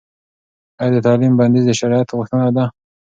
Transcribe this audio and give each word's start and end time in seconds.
ایا 0.79 0.91
د 0.93 0.97
تعلیم 1.05 1.33
بندیز 1.39 1.63
د 1.67 1.71
شرعیت 1.79 2.09
غوښتنه 2.17 2.47
ده؟ 2.57 2.65